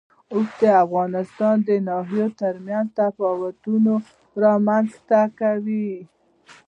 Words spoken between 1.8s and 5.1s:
ناحیو ترمنځ تفاوتونه رامنځ